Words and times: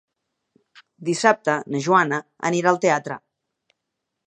Dissabte 1.09 1.59
na 1.75 1.83
Joana 1.89 2.21
anirà 2.51 2.73
al 2.75 2.83
teatre. 2.87 3.21